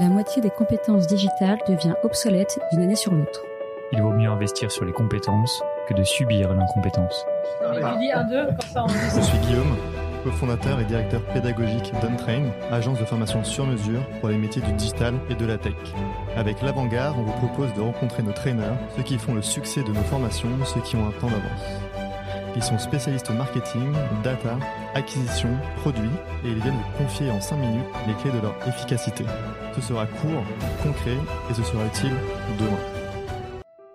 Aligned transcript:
La 0.00 0.08
moitié 0.08 0.40
des 0.40 0.50
compétences 0.50 1.08
digitales 1.08 1.58
devient 1.66 1.94
obsolète 2.04 2.60
d'une 2.70 2.82
année 2.82 2.94
sur 2.94 3.12
l'autre. 3.12 3.42
Il 3.90 4.00
vaut 4.00 4.12
mieux 4.12 4.30
investir 4.30 4.70
sur 4.70 4.84
les 4.84 4.92
compétences 4.92 5.60
que 5.88 5.94
de 5.94 6.04
subir 6.04 6.54
l'incompétence. 6.54 7.26
Je 7.60 9.20
suis 9.20 9.38
Guillaume, 9.38 9.76
cofondateur 10.22 10.78
et 10.78 10.84
directeur 10.84 11.20
pédagogique 11.22 11.92
d'Untrain, 12.00 12.44
agence 12.70 13.00
de 13.00 13.04
formation 13.04 13.42
sur 13.42 13.66
mesure 13.66 14.06
pour 14.20 14.28
les 14.28 14.38
métiers 14.38 14.62
du 14.62 14.70
digital 14.72 15.14
et 15.30 15.34
de 15.34 15.46
la 15.46 15.58
tech. 15.58 15.74
Avec 16.36 16.62
l'Avant-Garde, 16.62 17.16
on 17.18 17.22
vous 17.22 17.32
propose 17.32 17.74
de 17.74 17.80
rencontrer 17.80 18.22
nos 18.22 18.30
traîneurs, 18.32 18.76
ceux 18.96 19.02
qui 19.02 19.18
font 19.18 19.34
le 19.34 19.42
succès 19.42 19.82
de 19.82 19.88
nos 19.88 20.02
formations, 20.02 20.50
ceux 20.64 20.80
qui 20.80 20.94
ont 20.94 21.08
un 21.08 21.20
temps 21.20 21.26
d'avance. 21.26 21.87
Ils 22.56 22.62
sont 22.62 22.78
spécialistes 22.78 23.30
marketing, 23.30 23.92
data, 24.22 24.58
acquisition, 24.94 25.50
produits 25.76 26.08
et 26.44 26.48
ils 26.48 26.60
viennent 26.60 26.74
vous 26.74 27.04
confier 27.04 27.30
en 27.30 27.40
5 27.40 27.56
minutes 27.56 27.86
les 28.06 28.14
clés 28.14 28.30
de 28.30 28.40
leur 28.40 28.56
efficacité. 28.66 29.24
Ce 29.74 29.80
sera 29.80 30.06
court, 30.06 30.44
concret 30.82 31.16
et 31.50 31.54
ce 31.54 31.62
sera 31.62 31.86
utile 31.86 32.14
demain. 32.58 32.78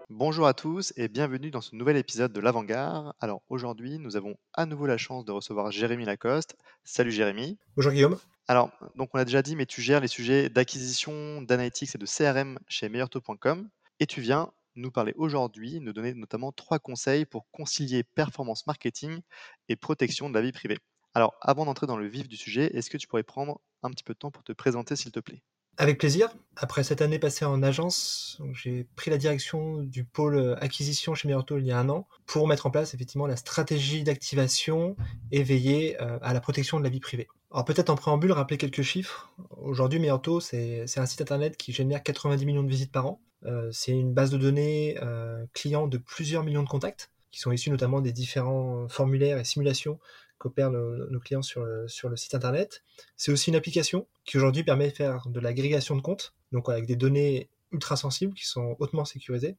Bonjour 0.09 0.47
à 0.47 0.53
tous 0.53 0.93
et 0.95 1.07
bienvenue 1.07 1.49
dans 1.49 1.61
ce 1.61 1.75
nouvel 1.75 1.97
épisode 1.97 2.31
de 2.31 2.39
l'Avant-Garde. 2.39 3.13
Alors 3.19 3.41
aujourd'hui, 3.49 3.97
nous 3.97 4.15
avons 4.15 4.35
à 4.53 4.65
nouveau 4.65 4.85
la 4.85 4.97
chance 4.97 5.25
de 5.25 5.31
recevoir 5.31 5.71
Jérémy 5.71 6.05
Lacoste. 6.05 6.55
Salut 6.83 7.11
Jérémy. 7.11 7.57
Bonjour 7.75 7.91
Guillaume. 7.91 8.17
Alors, 8.47 8.69
donc 8.95 9.09
on 9.13 9.19
a 9.19 9.25
déjà 9.25 9.41
dit, 9.41 9.55
mais 9.55 9.65
tu 9.65 9.81
gères 9.81 10.01
les 10.01 10.07
sujets 10.07 10.49
d'acquisition, 10.49 11.41
d'analytics 11.41 11.95
et 11.95 11.97
de 11.97 12.05
CRM 12.05 12.59
chez 12.67 12.89
meilleurtaux.com 12.89 13.67
et 13.99 14.05
tu 14.05 14.21
viens 14.21 14.51
nous 14.75 14.91
parler 14.91 15.13
aujourd'hui, 15.15 15.79
nous 15.79 15.93
donner 15.93 16.13
notamment 16.13 16.51
trois 16.51 16.79
conseils 16.79 17.25
pour 17.25 17.49
concilier 17.51 18.03
performance 18.03 18.67
marketing 18.67 19.21
et 19.69 19.75
protection 19.75 20.29
de 20.29 20.35
la 20.35 20.41
vie 20.41 20.51
privée. 20.51 20.79
Alors, 21.13 21.35
avant 21.41 21.65
d'entrer 21.65 21.87
dans 21.87 21.97
le 21.97 22.07
vif 22.07 22.27
du 22.27 22.37
sujet, 22.37 22.75
est-ce 22.75 22.89
que 22.89 22.97
tu 22.97 23.07
pourrais 23.07 23.23
prendre 23.23 23.61
un 23.83 23.91
petit 23.91 24.03
peu 24.03 24.13
de 24.13 24.19
temps 24.19 24.31
pour 24.31 24.43
te 24.43 24.51
présenter, 24.51 24.95
s'il 24.95 25.11
te 25.11 25.19
plaît? 25.19 25.43
Avec 25.77 25.97
plaisir. 25.97 26.29
Après 26.55 26.83
cette 26.83 27.01
année 27.01 27.17
passée 27.17 27.45
en 27.45 27.63
agence, 27.63 28.39
j'ai 28.53 28.83
pris 28.95 29.09
la 29.09 29.17
direction 29.17 29.81
du 29.81 30.03
pôle 30.03 30.55
acquisition 30.61 31.15
chez 31.15 31.27
Meilleurtaux 31.27 31.57
il 31.57 31.65
y 31.65 31.71
a 31.71 31.79
un 31.79 31.89
an 31.89 32.07
pour 32.27 32.47
mettre 32.47 32.67
en 32.67 32.69
place 32.69 32.93
effectivement 32.93 33.25
la 33.25 33.37
stratégie 33.37 34.03
d'activation 34.03 34.95
et 35.31 35.41
veiller 35.41 35.99
euh, 35.99 36.19
à 36.21 36.33
la 36.35 36.41
protection 36.41 36.77
de 36.77 36.83
la 36.83 36.91
vie 36.91 36.99
privée. 36.99 37.27
Alors 37.51 37.65
peut-être 37.65 37.89
en 37.89 37.95
préambule, 37.95 38.31
rappeler 38.33 38.57
quelques 38.57 38.83
chiffres. 38.83 39.33
Aujourd'hui, 39.57 39.99
Meilleurtaux, 39.99 40.39
c'est 40.39 40.85
un 40.97 41.05
site 41.07 41.21
internet 41.21 41.57
qui 41.57 41.71
génère 41.71 42.03
90 42.03 42.45
millions 42.45 42.63
de 42.63 42.69
visites 42.69 42.91
par 42.91 43.07
an. 43.07 43.21
Euh, 43.45 43.69
c'est 43.71 43.91
une 43.91 44.13
base 44.13 44.31
de 44.31 44.37
données 44.37 44.97
euh, 45.01 45.45
clients 45.53 45.87
de 45.87 45.97
plusieurs 45.97 46.43
millions 46.43 46.63
de 46.63 46.69
contacts, 46.69 47.09
qui 47.31 47.39
sont 47.39 47.51
issus 47.51 47.69
notamment 47.69 48.01
des 48.01 48.11
différents 48.11 48.87
formulaires 48.87 49.37
et 49.37 49.43
simulations 49.43 49.99
qu'opèrent 50.37 50.71
nos 50.71 51.19
clients 51.19 51.41
sur 51.41 51.63
le, 51.63 51.87
site 52.17 52.35
internet. 52.35 52.83
C'est 53.15 53.31
aussi 53.31 53.49
une 53.49 53.55
application 53.55 54.07
qui 54.25 54.37
aujourd'hui 54.37 54.63
permet 54.63 54.89
de 54.89 54.93
faire 54.93 55.27
de 55.29 55.39
l'agrégation 55.39 55.95
de 55.95 56.01
comptes, 56.01 56.33
donc 56.51 56.67
avec 56.69 56.85
des 56.85 56.97
données 56.97 57.49
ultra 57.71 57.95
sensibles 57.95 58.33
qui 58.33 58.45
sont 58.45 58.75
hautement 58.79 59.05
sécurisées. 59.05 59.55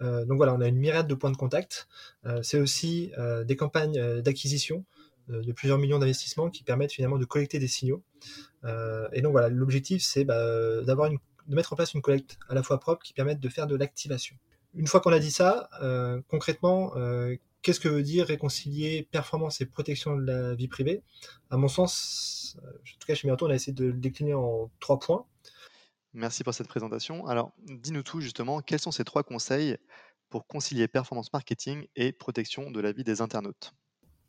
Euh, 0.00 0.24
donc 0.24 0.38
voilà, 0.38 0.54
on 0.54 0.60
a 0.60 0.68
une 0.68 0.78
myriade 0.78 1.06
de 1.06 1.14
points 1.14 1.30
de 1.30 1.36
contact. 1.36 1.86
C'est 2.42 2.58
aussi 2.58 3.12
des 3.44 3.56
campagnes 3.56 4.22
d'acquisition 4.22 4.84
de 5.28 5.52
plusieurs 5.52 5.78
millions 5.78 5.98
d'investissements 5.98 6.50
qui 6.50 6.64
permettent 6.64 6.92
finalement 6.92 7.18
de 7.18 7.24
collecter 7.26 7.58
des 7.58 7.68
signaux. 7.68 8.02
et 9.12 9.20
donc 9.20 9.32
voilà, 9.32 9.48
l'objectif 9.48 10.02
c'est 10.02 10.24
bah, 10.24 10.82
d'avoir 10.82 11.10
une 11.10 11.18
de 11.46 11.54
mettre 11.54 11.72
en 11.72 11.76
place 11.76 11.94
une 11.94 12.02
collecte 12.02 12.38
à 12.48 12.54
la 12.54 12.62
fois 12.62 12.78
propre 12.80 13.02
qui 13.02 13.12
permette 13.12 13.40
de 13.40 13.48
faire 13.48 13.66
de 13.66 13.76
l'activation. 13.76 14.36
Une 14.74 14.86
fois 14.86 15.00
qu'on 15.00 15.12
a 15.12 15.18
dit 15.18 15.30
ça, 15.30 15.68
euh, 15.80 16.20
concrètement, 16.28 16.92
euh, 16.96 17.36
qu'est-ce 17.62 17.80
que 17.80 17.88
veut 17.88 18.02
dire 18.02 18.26
réconcilier 18.26 19.08
performance 19.10 19.60
et 19.60 19.66
protection 19.66 20.16
de 20.16 20.24
la 20.24 20.54
vie 20.54 20.68
privée? 20.68 21.02
À 21.50 21.56
mon 21.56 21.68
sens, 21.68 22.56
euh, 22.62 22.70
en 22.70 22.98
tout 23.00 23.06
cas 23.06 23.14
chez 23.14 23.26
Mirato, 23.26 23.46
on 23.46 23.50
a 23.50 23.54
essayé 23.54 23.72
de 23.72 23.86
le 23.86 23.92
décliner 23.94 24.34
en 24.34 24.70
trois 24.80 24.98
points. 24.98 25.26
Merci 26.12 26.44
pour 26.44 26.54
cette 26.54 26.68
présentation. 26.68 27.26
Alors, 27.26 27.52
dis-nous 27.64 28.02
tout 28.02 28.20
justement, 28.20 28.60
quels 28.60 28.80
sont 28.80 28.90
ces 28.90 29.04
trois 29.04 29.22
conseils 29.22 29.76
pour 30.28 30.46
concilier 30.46 30.88
performance 30.88 31.32
marketing 31.32 31.86
et 31.94 32.12
protection 32.12 32.70
de 32.70 32.80
la 32.80 32.92
vie 32.92 33.04
des 33.04 33.20
internautes? 33.20 33.72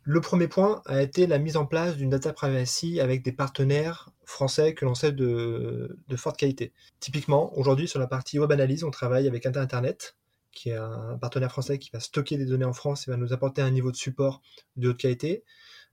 Le 0.10 0.22
premier 0.22 0.48
point 0.48 0.82
a 0.86 1.02
été 1.02 1.28
la 1.28 1.38
mise 1.38 1.58
en 1.58 1.66
place 1.66 1.98
d'une 1.98 2.10
data 2.10 2.32
privacy 2.32 3.02
avec 3.02 3.24
des 3.24 3.34
partenaires 3.34 4.10
français 4.24 4.74
que 4.74 4.86
l'on 4.86 4.96
sait 4.96 5.12
de, 5.12 5.98
forte 6.16 6.38
qualité. 6.38 6.72
Typiquement, 7.02 7.54
aujourd'hui, 7.58 7.90
sur 7.90 8.00
la 8.00 8.08
partie 8.08 8.40
web 8.40 8.50
analyse, 8.54 8.86
on 8.86 8.90
travaille 8.90 9.28
avec 9.28 9.46
Internet, 9.46 10.16
qui 10.54 10.70
est 10.70 10.78
un 10.78 11.18
partenaire 11.20 11.52
français 11.52 11.78
qui 11.78 11.90
va 11.92 12.00
stocker 12.00 12.38
des 12.38 12.46
données 12.46 12.64
en 12.64 12.72
France 12.72 13.06
et 13.06 13.12
va 13.12 13.18
nous 13.18 13.34
apporter 13.34 13.62
un 13.62 13.70
niveau 13.70 13.92
de 13.92 13.98
support 13.98 14.42
de 14.78 14.88
haute 14.88 14.98
qualité. 14.98 15.44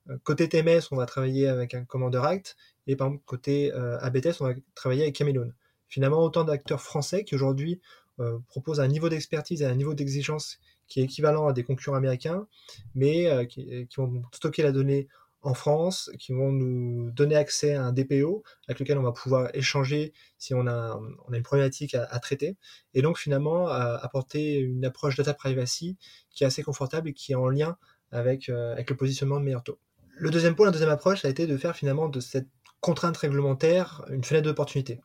Euh, 0.08 0.16
côté 0.22 0.48
TMS, 0.48 0.82
on 0.92 0.96
va 0.96 1.06
travailler 1.06 1.48
avec 1.48 1.75
un 1.75 1.84
Commander 1.84 2.22
Act, 2.22 2.56
et 2.86 2.94
par 2.94 3.08
exemple, 3.08 3.25
côté 3.26 3.72
euh, 3.75 3.98
ABTS, 3.98 4.41
on 4.41 4.44
va 4.44 4.54
travailler 4.76 5.02
avec 5.02 5.16
Camelon. 5.16 5.52
Finalement, 5.88 6.22
autant 6.22 6.44
d'acteurs 6.44 6.82
français 6.82 7.25
qui 7.25 7.34
aujourd'hui 7.34 7.81
euh, 8.20 8.38
proposent 8.46 8.78
un 8.78 8.86
niveau 8.86 9.08
d'expertise 9.08 9.62
et 9.62 9.66
un 9.66 9.75
niveau 9.75 9.92
d'exigence 9.92 10.60
qui 10.88 11.00
est 11.00 11.04
équivalent 11.04 11.46
à 11.46 11.52
des 11.52 11.64
concurrents 11.64 11.96
américains, 11.96 12.46
mais 12.94 13.26
euh, 13.26 13.44
qui, 13.44 13.86
qui, 13.86 13.96
vont 13.96 14.22
stocker 14.32 14.62
la 14.62 14.72
donnée 14.72 15.08
en 15.44 15.54
France, 15.54 16.10
qui 16.18 16.32
vont 16.32 16.50
nous 16.50 17.10
donner 17.10 17.36
accès 17.36 17.74
à 17.74 17.84
un 17.84 17.92
DPO 17.92 18.42
avec 18.66 18.80
lequel 18.80 18.96
on 18.96 19.02
va 19.02 19.12
pouvoir 19.12 19.50
échanger 19.54 20.14
si 20.38 20.54
on 20.54 20.66
a, 20.66 20.98
on 21.28 21.32
a 21.32 21.36
une 21.36 21.42
problématique 21.42 21.94
à, 21.94 22.18
traiter, 22.18 22.56
et 22.94 23.02
donc 23.02 23.18
finalement 23.18 23.68
apporter 23.68 24.58
une 24.58 24.86
approche 24.86 25.16
data 25.16 25.34
privacy 25.34 25.98
qui 26.30 26.44
est 26.44 26.46
assez 26.46 26.62
confortable 26.62 27.10
et 27.10 27.12
qui 27.12 27.32
est 27.32 27.36
en 27.36 27.48
lien 27.48 27.76
avec, 28.10 28.48
euh, 28.48 28.72
avec 28.72 28.88
le 28.90 28.96
positionnement 28.96 29.38
de 29.38 29.44
meilleur 29.44 29.62
taux. 29.62 29.78
Le 30.16 30.30
deuxième 30.30 30.54
point, 30.54 30.66
la 30.66 30.72
deuxième 30.72 30.90
approche, 30.90 31.24
a 31.24 31.28
été 31.28 31.46
de 31.46 31.56
faire 31.56 31.76
finalement 31.76 32.08
de 32.08 32.20
cette 32.20 32.48
contrainte 32.80 33.16
réglementaire 33.16 34.04
une 34.10 34.24
fenêtre 34.24 34.46
d'opportunité. 34.46 35.00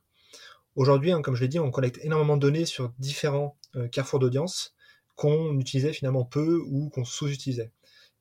Aujourd'hui, 0.76 1.12
hein, 1.12 1.22
comme 1.22 1.36
je 1.36 1.42
l'ai 1.42 1.48
dit, 1.48 1.60
on 1.60 1.72
collecte 1.72 2.00
énormément 2.04 2.38
de 2.38 2.42
données 2.42 2.66
sur 2.66 2.94
différents 3.00 3.58
euh, 3.76 3.88
carrefours 3.88 4.20
d'audience, 4.20 4.76
qu'on 5.20 5.60
utilisait 5.60 5.92
finalement 5.92 6.24
peu 6.24 6.62
ou 6.66 6.90
qu'on 6.90 7.04
sous-utilisait. 7.04 7.72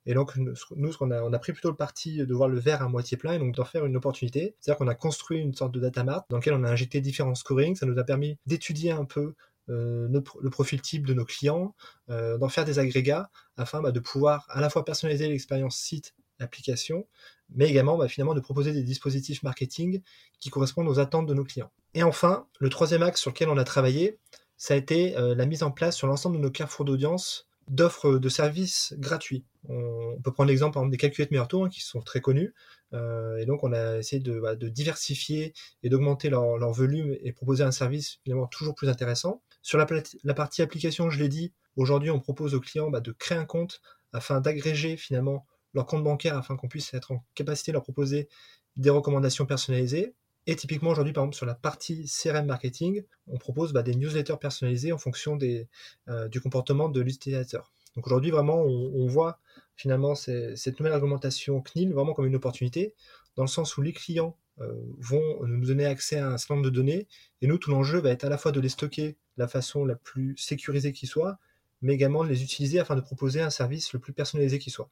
Et 0.05 0.13
donc, 0.13 0.35
nous, 0.35 0.91
on 0.99 1.33
a 1.33 1.39
pris 1.39 1.53
plutôt 1.53 1.69
le 1.69 1.75
parti 1.75 2.17
de 2.17 2.33
voir 2.33 2.49
le 2.49 2.59
verre 2.59 2.81
à 2.81 2.89
moitié 2.89 3.15
plein 3.15 3.33
et 3.33 3.39
donc 3.39 3.55
d'en 3.55 3.63
faire 3.63 3.85
une 3.85 3.95
opportunité. 3.95 4.57
C'est-à-dire 4.59 4.77
qu'on 4.79 4.87
a 4.89 4.95
construit 4.95 5.39
une 5.39 5.53
sorte 5.53 5.71
de 5.71 5.79
data 5.79 6.03
mart 6.03 6.25
dans 6.29 6.37
lequel 6.37 6.55
on 6.55 6.63
a 6.65 6.69
injecté 6.69 6.99
différents 6.99 7.35
scorings. 7.35 7.77
Ça 7.77 7.85
nous 7.85 7.97
a 7.99 8.03
permis 8.03 8.37
d'étudier 8.47 8.91
un 8.91 9.05
peu 9.05 9.33
euh, 9.69 10.09
le 10.09 10.49
profil 10.49 10.81
type 10.81 11.07
de 11.07 11.13
nos 11.13 11.23
clients, 11.23 11.73
euh, 12.09 12.37
d'en 12.37 12.49
faire 12.49 12.65
des 12.65 12.79
agrégats 12.79 13.29
afin 13.55 13.81
bah, 13.81 13.91
de 13.91 13.99
pouvoir 14.01 14.45
à 14.49 14.59
la 14.59 14.69
fois 14.69 14.83
personnaliser 14.83 15.29
l'expérience 15.29 15.77
site 15.77 16.15
application, 16.39 17.07
mais 17.49 17.69
également 17.69 17.97
bah, 17.97 18.09
finalement 18.09 18.33
de 18.33 18.41
proposer 18.41 18.73
des 18.73 18.83
dispositifs 18.83 19.41
marketing 19.43 20.01
qui 20.41 20.49
correspondent 20.49 20.89
aux 20.89 20.99
attentes 20.99 21.27
de 21.27 21.33
nos 21.33 21.45
clients. 21.45 21.71
Et 21.93 22.03
enfin, 22.03 22.45
le 22.59 22.69
troisième 22.69 23.03
axe 23.03 23.21
sur 23.21 23.31
lequel 23.31 23.47
on 23.47 23.57
a 23.57 23.63
travaillé, 23.63 24.19
ça 24.59 24.75
a 24.75 24.77
été 24.77 25.17
euh, 25.17 25.33
la 25.33 25.47
mise 25.47 25.63
en 25.63 25.71
place 25.71 25.95
sur 25.95 26.05
l'ensemble 26.05 26.35
de 26.37 26.41
nos 26.41 26.51
carrefours 26.51 26.85
d'audience 26.85 27.47
d'offres 27.69 28.17
de 28.17 28.29
services 28.29 28.93
gratuits. 28.97 29.45
On, 29.69 30.19
peut 30.23 30.33
prendre 30.33 30.49
l'exemple 30.49 30.77
des 30.89 30.97
calculettes 30.97 31.31
meilleur 31.31 31.47
taux 31.47 31.63
hein, 31.63 31.69
qui 31.69 31.81
sont 31.81 32.01
très 32.01 32.19
connus. 32.19 32.53
Euh, 32.93 33.37
et 33.37 33.45
donc 33.45 33.63
on 33.63 33.71
a 33.71 33.97
essayé 33.97 34.19
de, 34.21 34.39
bah, 34.39 34.55
diversifier 34.55 35.53
et 35.83 35.89
d'augmenter 35.89 36.29
leur, 36.29 36.71
volume 36.71 37.15
et 37.21 37.31
proposer 37.31 37.63
un 37.63 37.71
service 37.71 38.17
finalement 38.23 38.47
toujours 38.47 38.75
plus 38.75 38.89
intéressant. 38.89 39.41
Sur 39.61 39.77
la, 39.77 39.87
la 40.23 40.33
partie 40.33 40.61
application, 40.61 41.09
je 41.09 41.19
l'ai 41.19 41.29
dit, 41.29 41.53
aujourd'hui 41.75 42.09
on 42.09 42.19
propose 42.19 42.55
aux 42.55 42.59
clients 42.59 42.89
bah, 42.89 43.01
de 43.01 43.11
créer 43.11 43.37
un 43.37 43.45
compte 43.45 43.81
afin 44.11 44.41
d'agréger 44.41 44.97
finalement 44.97 45.45
leur 45.73 45.85
compte 45.85 46.03
bancaire 46.03 46.35
afin 46.35 46.55
qu'on 46.57 46.67
puisse 46.67 46.93
être 46.95 47.11
en 47.11 47.23
capacité 47.35 47.71
de 47.71 47.73
leur 47.73 47.83
proposer 47.83 48.27
des 48.75 48.89
recommandations 48.89 49.45
personnalisées. 49.45 50.15
Et 50.49 50.55
typiquement 50.55 50.89
aujourd'hui, 50.89 51.13
par 51.13 51.25
exemple, 51.25 51.35
sur 51.35 51.45
la 51.45 51.53
partie 51.53 52.05
CRM 52.05 52.47
marketing, 52.47 53.03
on 53.27 53.37
propose 53.37 53.71
bah, 53.71 53.83
des 53.83 53.93
newsletters 53.93 54.37
personnalisés 54.41 54.91
en 54.91 54.97
fonction 54.97 55.37
euh, 55.43 56.27
du 56.27 56.41
comportement 56.41 56.89
de 56.89 57.01
l'utilisateur. 57.01 57.71
Donc 57.95 58.07
aujourd'hui, 58.07 58.31
vraiment, 58.31 58.63
on, 58.63 58.91
on 58.95 59.05
voit 59.05 59.41
finalement 59.75 60.15
cette 60.15 60.79
nouvelle 60.79 60.93
réglementation 60.93 61.61
CNIL 61.61 61.93
vraiment 61.93 62.13
comme 62.13 62.25
une 62.25 62.35
opportunité, 62.35 62.95
dans 63.35 63.43
le 63.43 63.47
sens 63.47 63.77
où 63.77 63.83
les 63.83 63.93
clients 63.93 64.37
euh, 64.59 64.73
vont 64.97 65.45
nous 65.45 65.67
donner 65.67 65.85
accès 65.85 66.17
à 66.17 66.31
un 66.31 66.37
certain 66.39 66.55
nombre 66.55 66.65
de 66.65 66.75
données, 66.75 67.07
et 67.43 67.47
nous, 67.47 67.59
tout 67.59 67.69
l'enjeu 67.69 67.99
va 67.99 68.09
être 68.09 68.23
à 68.23 68.29
la 68.29 68.39
fois 68.39 68.51
de 68.51 68.59
les 68.59 68.69
stocker 68.69 69.09
de 69.09 69.43
la 69.43 69.47
façon 69.47 69.85
la 69.85 69.97
plus 69.97 70.35
sécurisée 70.35 70.93
qui 70.93 71.05
soit, 71.05 71.37
mais 71.83 71.93
également 71.93 72.23
de 72.23 72.29
les 72.29 72.41
utiliser 72.41 72.79
afin 72.79 72.95
de 72.95 73.01
proposer 73.01 73.39
un 73.39 73.51
service 73.51 73.93
le 73.93 73.99
plus 73.99 74.13
personnalisé 74.13 74.57
qui 74.57 74.71
soit. 74.71 74.89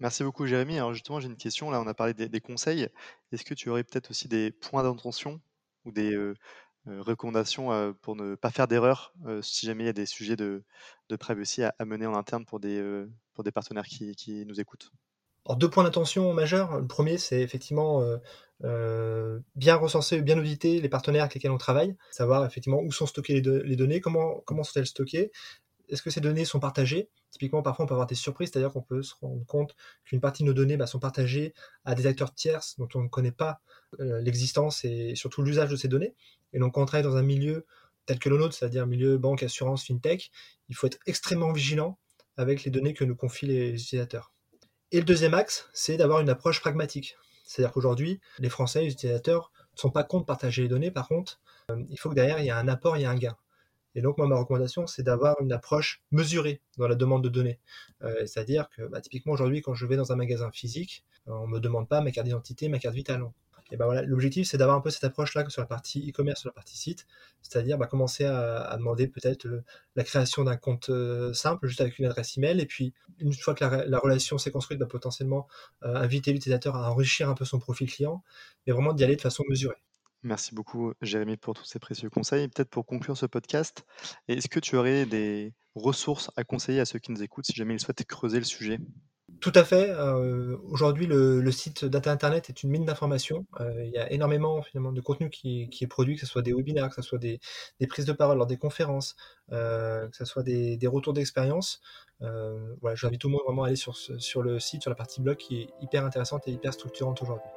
Merci 0.00 0.24
beaucoup 0.24 0.46
Jérémy. 0.46 0.78
Alors 0.78 0.94
justement, 0.94 1.20
j'ai 1.20 1.28
une 1.28 1.36
question. 1.36 1.70
Là, 1.70 1.80
on 1.80 1.86
a 1.86 1.92
parlé 1.92 2.14
des, 2.14 2.40
conseils. 2.40 2.88
Est-ce 3.32 3.44
que 3.44 3.52
tu 3.52 3.68
aurais 3.68 3.84
peut-être 3.84 4.10
aussi 4.10 4.28
des 4.28 4.50
points 4.50 4.82
d'intention 4.82 5.40
ou 5.84 5.92
des 5.92 6.14
euh, 6.14 6.34
euh, 6.88 7.02
recommandations 7.02 7.70
euh, 7.70 7.92
pour 8.00 8.16
ne 8.16 8.34
pas 8.34 8.50
faire 8.50 8.66
d'erreur 8.66 9.12
si 9.42 9.66
jamais 9.66 9.84
il 9.84 9.86
y 9.86 9.90
a 9.90 9.94
des 9.94 10.06
sujets 10.06 10.36
de, 10.36 10.64
de 11.10 11.16
privacy 11.16 11.62
à, 11.62 11.74
à, 11.78 11.84
mener 11.84 12.06
en 12.06 12.14
interne 12.14 12.46
pour 12.46 12.60
des, 12.60 12.82
pour 13.34 13.44
des 13.44 13.52
partenaires 13.52 13.84
qui, 13.84 14.14
qui, 14.16 14.46
nous 14.46 14.58
écoutent? 14.58 14.90
Alors 15.46 15.58
deux 15.58 15.68
points 15.68 15.84
d'attention 15.84 16.32
majeurs. 16.32 16.80
Le 16.80 16.86
premier, 16.86 17.18
c'est 17.18 17.42
effectivement 17.42 18.02
bien 18.60 19.76
recenser, 19.76 20.22
bien 20.22 20.38
auditer 20.38 20.80
les 20.80 20.88
partenaires 20.88 21.24
avec 21.24 21.34
lesquels 21.34 21.50
on 21.50 21.58
travaille, 21.58 21.94
savoir 22.10 22.46
effectivement 22.46 22.80
où 22.80 22.90
sont 22.90 23.06
stockées 23.06 23.42
les, 23.42 23.62
les 23.64 23.76
données, 23.76 24.00
comment, 24.00 24.40
comment 24.46 24.62
sont-elles 24.62 24.86
stockées, 24.86 25.30
est-ce 25.90 26.02
que 26.02 26.10
ces 26.10 26.20
données 26.20 26.44
sont 26.44 26.60
partagées? 26.60 27.08
Typiquement, 27.30 27.62
parfois, 27.62 27.84
on 27.84 27.88
peut 27.88 27.94
avoir 27.94 28.06
des 28.06 28.14
surprises, 28.14 28.50
c'est-à-dire 28.52 28.72
qu'on 28.72 28.82
peut 28.82 29.02
se 29.02 29.14
rendre 29.20 29.44
compte 29.46 29.74
qu'une 30.04 30.20
partie 30.20 30.42
de 30.42 30.48
nos 30.48 30.54
données 30.54 30.76
bah, 30.76 30.86
sont 30.86 30.98
partagées 30.98 31.54
à 31.84 31.94
des 31.94 32.06
acteurs 32.06 32.34
tierces 32.34 32.76
dont 32.78 32.88
on 32.94 33.02
ne 33.02 33.08
connaît 33.08 33.32
pas 33.32 33.60
euh, 34.00 34.20
l'existence 34.20 34.84
et 34.84 35.14
surtout 35.14 35.42
l'usage 35.42 35.70
de 35.70 35.76
ces 35.76 35.88
données. 35.88 36.14
Et 36.52 36.58
donc, 36.58 36.74
quand 36.74 36.82
on 36.82 36.86
travaille 36.86 37.04
dans 37.04 37.16
un 37.16 37.22
milieu 37.22 37.66
tel 38.06 38.18
que 38.18 38.28
le 38.28 38.38
nôtre, 38.38 38.54
c'est-à-dire 38.54 38.86
milieu 38.86 39.18
banque, 39.18 39.42
assurance, 39.42 39.84
fintech, 39.84 40.30
il 40.68 40.74
faut 40.74 40.86
être 40.86 40.98
extrêmement 41.06 41.52
vigilant 41.52 41.98
avec 42.36 42.64
les 42.64 42.70
données 42.70 42.94
que 42.94 43.04
nous 43.04 43.16
confient 43.16 43.46
les 43.46 43.74
utilisateurs. 43.74 44.32
Et 44.92 44.98
le 44.98 45.04
deuxième 45.04 45.34
axe, 45.34 45.68
c'est 45.72 45.96
d'avoir 45.96 46.20
une 46.20 46.30
approche 46.30 46.60
pragmatique. 46.60 47.16
C'est-à-dire 47.44 47.72
qu'aujourd'hui, 47.72 48.20
les 48.38 48.48
Français, 48.48 48.82
les 48.82 48.92
utilisateurs, 48.92 49.52
ne 49.74 49.78
sont 49.80 49.90
pas 49.90 50.04
contre 50.04 50.26
partager 50.26 50.62
les 50.62 50.68
données. 50.68 50.90
Par 50.90 51.08
contre, 51.08 51.40
euh, 51.70 51.82
il 51.88 51.98
faut 51.98 52.08
que 52.10 52.14
derrière, 52.14 52.38
il 52.40 52.44
y 52.44 52.48
ait 52.48 52.52
un 52.52 52.68
apport, 52.68 52.96
il 52.96 53.00
y 53.00 53.02
ait 53.04 53.06
un 53.06 53.16
gain. 53.16 53.36
Et 53.94 54.02
donc, 54.02 54.18
moi, 54.18 54.26
ma 54.26 54.36
recommandation, 54.36 54.86
c'est 54.86 55.02
d'avoir 55.02 55.36
une 55.40 55.52
approche 55.52 56.02
mesurée 56.10 56.60
dans 56.78 56.88
la 56.88 56.94
demande 56.94 57.24
de 57.24 57.28
données. 57.28 57.58
Euh, 58.02 58.26
c'est-à-dire 58.26 58.68
que, 58.70 58.82
bah, 58.82 59.00
typiquement, 59.00 59.32
aujourd'hui, 59.32 59.62
quand 59.62 59.74
je 59.74 59.86
vais 59.86 59.96
dans 59.96 60.12
un 60.12 60.16
magasin 60.16 60.50
physique, 60.50 61.04
on 61.26 61.46
ne 61.46 61.52
me 61.54 61.60
demande 61.60 61.88
pas 61.88 62.00
ma 62.00 62.10
carte 62.10 62.26
d'identité, 62.26 62.68
ma 62.68 62.78
carte 62.78 62.94
vitale. 62.94 63.24
Et 63.72 63.76
ben 63.76 63.84
voilà, 63.84 64.02
l'objectif, 64.02 64.48
c'est 64.48 64.58
d'avoir 64.58 64.76
un 64.76 64.80
peu 64.80 64.90
cette 64.90 65.04
approche-là 65.04 65.48
sur 65.48 65.62
la 65.62 65.66
partie 65.66 66.08
e-commerce, 66.08 66.40
sur 66.40 66.48
la 66.48 66.54
partie 66.54 66.76
site, 66.76 67.06
c'est-à-dire 67.40 67.78
bah, 67.78 67.86
commencer 67.86 68.24
à, 68.24 68.74
demander 68.76 69.06
peut-être 69.06 69.46
la 69.94 70.04
création 70.04 70.42
d'un 70.44 70.56
compte 70.56 70.90
euh, 70.90 71.32
simple, 71.32 71.68
juste 71.68 71.80
avec 71.80 71.98
une 71.98 72.06
adresse 72.06 72.36
email, 72.36 72.60
et 72.60 72.66
puis 72.66 72.92
une 73.18 73.32
fois 73.32 73.54
que 73.54 73.64
la, 73.64 73.98
relation 73.98 74.38
s'est 74.38 74.50
construite, 74.50 74.78
bah, 74.78 74.86
potentiellement 74.86 75.46
euh, 75.84 75.94
inviter 75.94 76.32
l'utilisateur 76.32 76.74
à 76.74 76.90
enrichir 76.90 77.28
un 77.28 77.34
peu 77.34 77.44
son 77.44 77.60
profil 77.60 77.88
client, 77.88 78.24
mais 78.66 78.72
vraiment 78.72 78.92
d'y 78.92 79.04
aller 79.04 79.16
de 79.16 79.20
façon 79.20 79.44
mesurée. 79.48 79.76
Merci 80.22 80.54
beaucoup, 80.54 80.92
Jérémy, 81.00 81.36
pour 81.36 81.54
tous 81.54 81.64
ces 81.64 81.78
précieux 81.78 82.10
conseils. 82.10 82.48
Peut-être 82.48 82.68
pour 82.68 82.84
conclure 82.84 83.16
ce 83.16 83.26
podcast, 83.26 83.86
est-ce 84.28 84.48
que 84.48 84.60
tu 84.60 84.76
aurais 84.76 85.06
des 85.06 85.54
ressources 85.74 86.30
à 86.36 86.44
conseiller 86.44 86.80
à 86.80 86.84
ceux 86.84 86.98
qui 86.98 87.10
nous 87.10 87.22
écoutent 87.22 87.46
si 87.46 87.54
jamais 87.54 87.74
ils 87.74 87.80
souhaitent 87.80 88.04
creuser 88.04 88.38
le 88.38 88.44
sujet? 88.44 88.78
Tout 89.40 89.52
à 89.54 89.64
fait. 89.64 89.88
Euh, 89.90 90.58
aujourd'hui, 90.68 91.06
le, 91.06 91.50
site 91.50 91.86
Data 91.86 92.10
Internet 92.12 92.50
est 92.50 92.62
une 92.62 92.70
mine 92.70 92.84
d'informations. 92.84 93.46
Euh, 93.60 93.84
il 93.84 93.90
y 93.90 93.96
a 93.96 94.12
énormément 94.12 94.60
finalement 94.60 94.92
de 94.92 95.00
contenu 95.00 95.30
qui, 95.30 95.68
est 95.80 95.86
produit, 95.86 96.16
que 96.16 96.20
ce 96.20 96.26
soit 96.26 96.42
des 96.42 96.52
webinaires, 96.52 96.90
que 96.90 96.96
ce 96.96 97.02
soit 97.02 97.18
des, 97.18 97.40
prises 97.88 98.04
de 98.04 98.12
parole 98.12 98.36
lors 98.36 98.46
des 98.46 98.58
conférences, 98.58 99.16
euh, 99.52 100.08
que 100.08 100.16
ce 100.16 100.26
soit 100.26 100.42
des, 100.42 100.78
retours 100.86 101.14
d'expérience. 101.14 101.80
voilà, 102.20 102.94
j'invite 102.94 103.20
tout 103.20 103.28
le 103.28 103.32
monde 103.32 103.42
vraiment 103.46 103.64
à 103.64 103.68
aller 103.68 103.76
sur, 103.76 103.96
sur 103.96 104.42
le 104.42 104.60
site, 104.60 104.82
sur 104.82 104.90
la 104.90 104.96
partie 104.96 105.22
blog 105.22 105.38
qui 105.38 105.62
est 105.62 105.68
hyper 105.80 106.04
intéressante 106.04 106.46
et 106.46 106.50
hyper 106.50 106.74
structurante 106.74 107.22
aujourd'hui. 107.22 107.48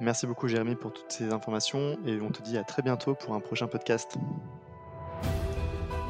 Merci 0.00 0.26
beaucoup 0.26 0.46
Jérémy 0.48 0.74
pour 0.74 0.92
toutes 0.92 1.10
ces 1.10 1.32
informations 1.32 1.98
et 2.06 2.20
on 2.20 2.30
te 2.30 2.42
dit 2.42 2.58
à 2.58 2.64
très 2.64 2.82
bientôt 2.82 3.14
pour 3.14 3.34
un 3.34 3.40
prochain 3.40 3.66
podcast. 3.66 4.16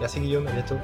Merci 0.01 0.21
Guillaume, 0.21 0.47
à 0.47 0.53
bientôt. 0.53 0.77